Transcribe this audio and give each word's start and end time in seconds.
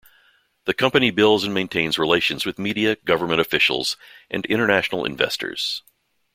The 0.65 0.73
company 0.73 1.11
builds 1.11 1.43
and 1.43 1.53
maintains 1.53 1.99
relations 1.99 2.43
with 2.43 2.57
media, 2.57 2.95
government 2.95 3.39
officials 3.39 3.97
and 4.31 4.47
international 4.47 5.05
investors. 5.05 5.83